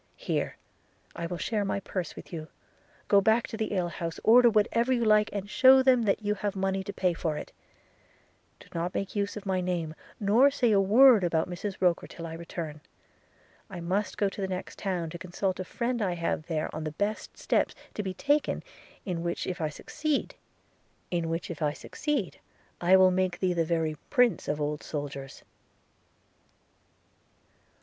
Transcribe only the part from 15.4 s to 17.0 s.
a friend I have there on the